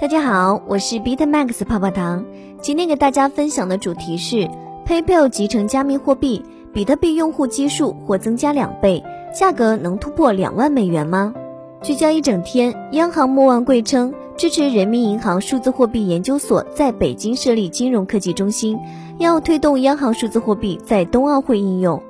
[0.00, 2.24] 大家好，我是 BitMax 泡泡糖。
[2.60, 4.50] 今天给大家分享的主题是
[4.84, 11.32] PayPal 集成加密货币，比特币用户基数或增加两倍，价格能突破两万美元吗？
[11.80, 18.76] 聚焦一整天，央行莫万贵称支持人民银行数字货币研究所在北京设立金融科技中心，
[19.18, 22.02] 要推动央行数字货币在冬奥会应用。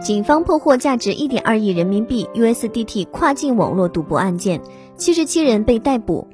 [0.00, 4.60] 警方破获价值一点二亿人民币 USDT 跨境网络赌博案件，
[4.96, 6.28] 七十七人被逮捕。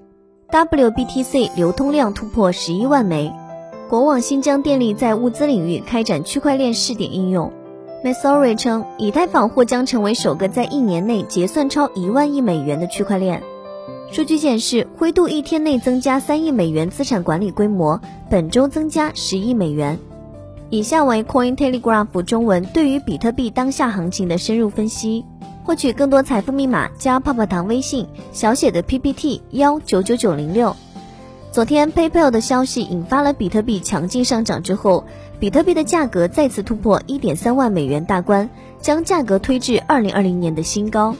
[0.50, 3.30] WBTC 流通量突破十一万枚。
[3.86, 7.52] 国网新疆电力在物资领域开展区块链试点应用。
[8.02, 13.42] m a s o r y 称，以太坊或将成为首个在一年内结算超一万亿美元的区块链。
[14.10, 19.98] 数据显示，灰度一天内增加三亿美元资产管理规模，本周增加十亿美元。
[20.70, 25.26] 以下为 Coin Telegraph 中文对于比特币当下行情的深入分析。
[25.68, 30.74] 获取更多财富密码，加泡泡糖微信小写的 PPT 幺九九九零六。
[31.52, 35.04] 昨天 PayPal 的消息引发了比特币强劲上涨之后，
[35.38, 38.48] 比特币的价格再次突破一点三万美元大关，
[38.80, 41.14] 将价格推至二零二零年的新高。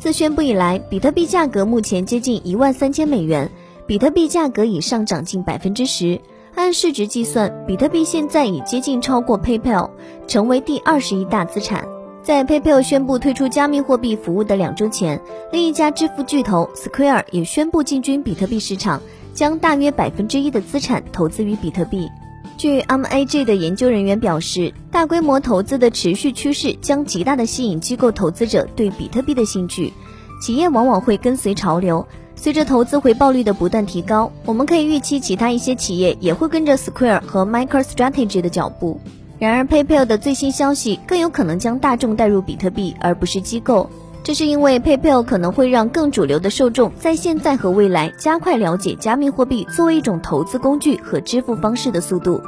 [0.00, 3.48] 自宣布以来，比特币价格目前接近一万三千美元，
[3.86, 6.20] 比特币价格已上涨近百分之十。
[6.56, 9.90] 按市值计算，比特币现在已接近超过 PayPal，
[10.26, 11.86] 成为第二十一大资产。
[12.24, 15.20] 在 PayPal 宣布推出加密货币服务的两周前，
[15.52, 19.02] 另一家支付巨头 Square 也宣布进军比特币市场，
[19.34, 22.08] 将大约百分之一的资产投资于比特币。
[22.56, 29.92] 据 MAG 的研究人员表示，大规模投资的持续趋势将极大的吸引机构投资者对比特币的兴趣，
[30.40, 32.06] 企业往往会跟随潮流。
[32.36, 38.98] 随着投资回报率的不断提高，我们可以预期其他一些企业也会跟着 Square 和 MicroStrategy 的脚步。
[39.38, 43.90] 然而，PayPal 的最新消息更有可能将大众带入比特币，而不是机构。
[44.22, 52.42] 这是因为 PayPal 可能会让更主流的受众在现在和未来加快了解加密货币作为一种投资工具和支付方式的速度。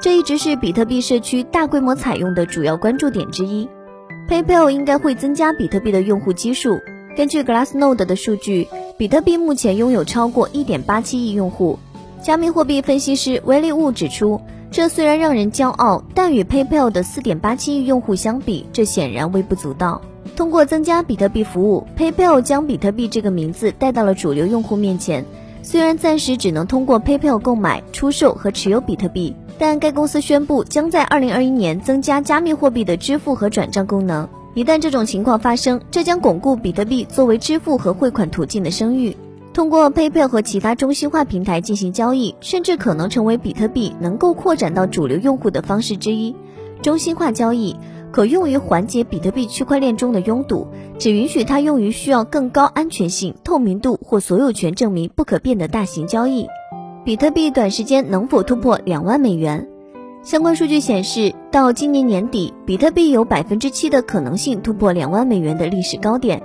[0.00, 3.68] 这一直是比特币社区大规模采用的主要关注点之一。
[4.28, 6.78] PayPal 应该会增加比特币的用户基数。
[7.16, 8.68] 根据 Glassnode 的数据。
[8.98, 11.78] 比特币目前拥有超过1.87亿用户。
[12.20, 20.00] 加密货币分析师威利物指出，这虽然让人骄傲，但与 PayPal 的4.87亿用户相比，这显然微不足道。
[20.36, 25.24] 通过增加比特币服务，PayPal 将比特币这个名字带到了主流用户面前。
[25.62, 34.28] 虽然暂时只能通过 PayPal 购买、出售和持有比特币，但该公司宣布将在2021年增加加密货币的支付和转账功能。
[34.54, 39.16] 一旦这种情况发生，这将巩固比特币作为支付和汇款途径的声誉。
[39.58, 46.36] 通过 PayPal 和其他中心化平台进行交易，甚至可能成为比特币能够扩展到主流用户的方式之一。
[46.80, 47.74] 中心化交易
[48.12, 50.68] 可用于缓解比特币区块链中的拥堵，
[51.00, 56.46] 只允许它用于需要更高安全性、透明度或所有权证明不可变的大型交易。
[57.04, 59.68] 比特币短时间能否突破两万美元？
[60.22, 66.40] 相关数据显示，到今年年底，比特币有百分之七的可能性突破两万美元的历史高点。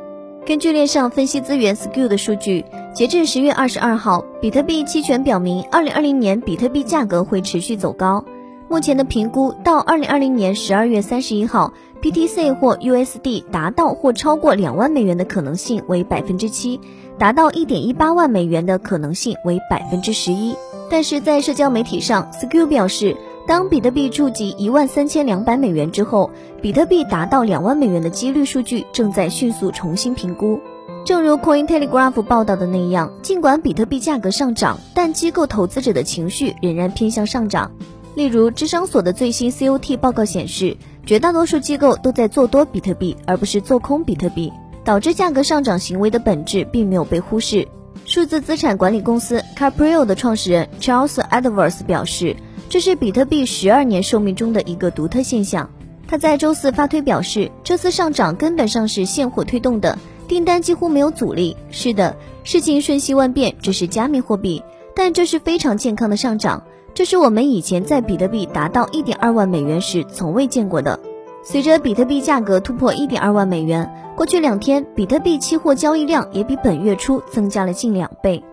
[0.45, 8.25] 根据链上分析资源 Skill 的数据，截至十月二十二号，比特币期权表明，二零二零年比特币价格会持续走高。
[8.67, 11.71] 目前的评估，到二零二零年十二月三十一号
[12.01, 16.77] ，BTC 或 USD 达到或超过两万美元的可能性为百分之七，
[17.17, 20.53] 达到一点一八万美元的可能性为百分之十一。
[20.89, 23.15] 但是在社交媒体上，SKU 表示。
[23.45, 26.31] 当比特币触及一万三千两百美元之后，
[26.61, 30.61] 比特币达到两万美元的几率数据正在迅速重新评估。
[31.03, 37.69] 正如 Coin Telegraph 报道的那样，尽管比特币价格上涨，但机构投资者的情绪仍然偏向上涨。
[38.15, 44.53] 例如，智商所的最新 COT 报告显示，绝大多数机构都在做多比特币，而不是做空比特币，
[44.85, 47.67] 导致价格上涨行为的本质并没有被忽视。
[48.05, 52.37] 数字资产管理公司 Caprio 的创始人 Charles Edwards 表示。
[52.73, 55.69] 这是比特币十二年寿命中的一个独特现象。
[56.07, 59.95] 他在周四发推表示，这次上涨根本上是现货推动的，
[60.27, 61.55] 订单几乎没有阻力。
[61.69, 64.63] 是的，事情瞬息万变，这是加密货币，
[64.95, 66.63] 但这是非常健康的上涨。
[66.95, 70.99] 这是我们以前在比特币达到一点二万美元时从未见过的。
[71.43, 78.43] 随着比特币价格突破一点二万美元，过去两天比特币期货交易量也比本月初增加了近两倍。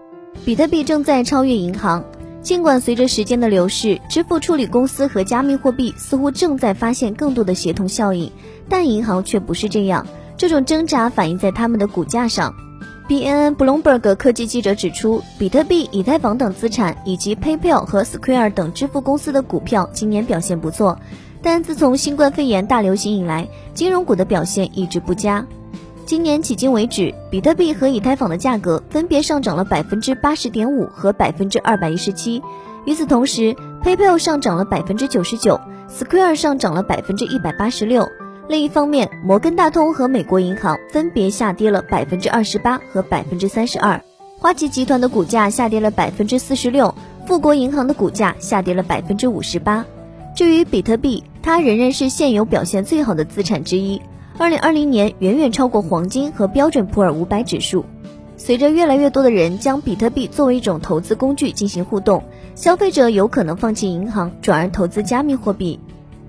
[0.44, 2.04] 比特币正在超越银行。
[2.42, 8.32] 尽管随着时间的流逝，支付处理公司和加密货币似乎正在发现更多的协同效应，
[8.68, 10.06] 但银行却不是这样。
[10.38, 12.54] 这种挣扎反映在他们的股价上。
[13.06, 20.98] B N N Bloomberg 科技记者指出，比特币、以太坊等资产以及 PayPal 和 Square 等支付公司的股票今年表现不错，
[21.42, 25.44] 但自从新冠肺炎大流行以来，金融股的表现一直不佳。
[26.10, 32.42] 今年迄今为止，比特币和以太坊的价格分别上涨了百分之八十点五和百分之二百一十七。
[32.84, 33.54] 与此同时
[33.84, 38.08] ，PayPal 上涨了百分之九十九，Square 上涨了百分之一百八十六。
[38.48, 44.02] 另一方面，摩根大通和美国银行分别下跌了百分之二十八和百分之三十二。
[44.36, 46.92] 花旗集团的股价下跌了百分之四十六，
[47.24, 49.86] 富国银行的股价下跌了百分之五十八。
[50.34, 54.02] 至于比特币，它仍然是现有表现最好的资产之一。
[54.40, 57.84] 二零二零年远远超过黄金和标准普尔五百指数。
[58.38, 65.78] 随着越来越多的人将比特币作为一种投资工具进行互动，消费者有可能放弃银行，转而投资加密货币。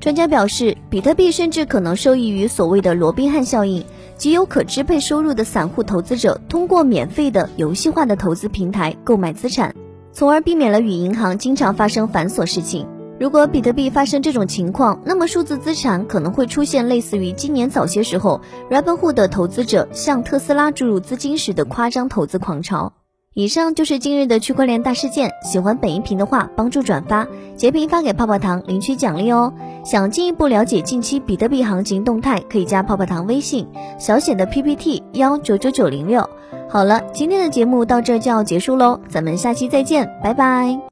[0.01, 3.85] 专家表示，比特币甚至可能受益于所谓的罗宾汉效应，
[4.17, 9.73] 即有可支配收入的散户投资者通过免费的游戏化的投资平台购买资产，
[10.11, 12.85] 从而避免了与银行经常发生繁琐事情。
[13.21, 18.41] 如果比特币发生这种情况，那么数字资产可能会出现类似于今年早些时候
[18.71, 22.93] Robinhood 投资者向特斯拉注入资金时的夸张投资狂潮。
[23.35, 25.29] 以上就是今日的区块链大事件。
[25.43, 29.53] 喜欢本音频的话，帮助转发、截屏发给泡泡糖领取奖励哦。
[29.85, 33.67] 想进一步了解近期比特币行情动态，可以加泡泡糖微信
[33.99, 36.27] 小写的 PPT 幺九九九零六。
[36.67, 40.75] 好了，今天的节目到这就要结束喽，咱们下期再见，拜拜。